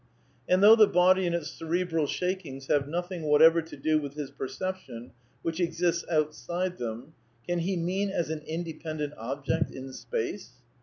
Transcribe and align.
And 0.49 0.63
though 0.63 0.75
the 0.75 0.87
body 0.87 1.27
and 1.27 1.35
its 1.35 1.51
cerebral 1.51 2.07
shakings 2.07 2.65
have 2.69 2.87
nothing 2.87 3.21
whatever 3.21 3.61
to 3.61 3.77
do 3.77 3.99
with 4.01 4.15
his 4.15 4.31
perception^ 4.31 5.11
which 5.43 5.59
exists 5.59 6.03
outside 6.09 6.79
them 6.79 7.13
(can 7.47 7.59
he 7.59 7.75
mean 7.77 8.09
as 8.09 8.31
an 8.31 8.39
independent 8.47 9.13
object 9.15 9.69
in 9.69 9.93
space 9.93 10.53